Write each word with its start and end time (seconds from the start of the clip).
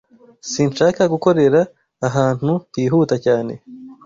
Sinshaka 0.51 1.01
gukorera 1.13 1.59
ahantu 2.07 2.51
hihuta 2.75 3.15
cyane. 3.25 3.53